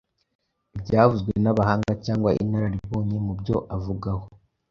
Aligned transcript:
ibyavuzwe 0.77 1.31
n’abahanga 1.43 1.93
cyangwa 2.05 2.29
inararibonye 2.43 3.17
mu 3.25 3.33
byo 3.39 3.57
avugaho. 3.75 4.25